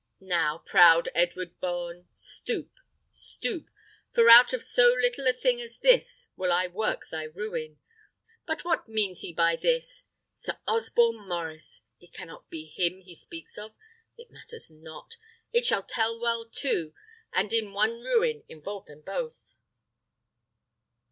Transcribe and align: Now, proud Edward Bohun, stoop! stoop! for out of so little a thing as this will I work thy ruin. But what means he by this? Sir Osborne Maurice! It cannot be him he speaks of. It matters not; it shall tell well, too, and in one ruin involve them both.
Now, 0.33 0.63
proud 0.65 1.09
Edward 1.13 1.59
Bohun, 1.59 2.07
stoop! 2.11 2.71
stoop! 3.11 3.67
for 4.15 4.31
out 4.31 4.51
of 4.51 4.63
so 4.63 4.87
little 4.99 5.27
a 5.27 5.31
thing 5.31 5.61
as 5.61 5.77
this 5.77 6.25
will 6.35 6.51
I 6.51 6.65
work 6.65 7.01
thy 7.11 7.25
ruin. 7.25 7.77
But 8.47 8.65
what 8.65 8.89
means 8.89 9.19
he 9.21 9.31
by 9.31 9.57
this? 9.57 10.05
Sir 10.35 10.57
Osborne 10.67 11.27
Maurice! 11.29 11.81
It 11.99 12.13
cannot 12.13 12.49
be 12.49 12.65
him 12.65 13.01
he 13.01 13.13
speaks 13.13 13.59
of. 13.59 13.75
It 14.17 14.31
matters 14.31 14.71
not; 14.71 15.17
it 15.53 15.67
shall 15.67 15.83
tell 15.83 16.19
well, 16.19 16.49
too, 16.49 16.95
and 17.31 17.53
in 17.53 17.71
one 17.71 17.99
ruin 17.99 18.41
involve 18.49 18.87
them 18.87 19.01
both. 19.05 19.53